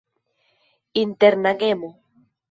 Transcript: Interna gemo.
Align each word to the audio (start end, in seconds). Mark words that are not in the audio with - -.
Interna 1.03 1.49
gemo. 1.61 1.89